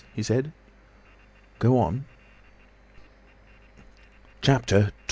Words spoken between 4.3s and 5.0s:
CHAPTER XXII.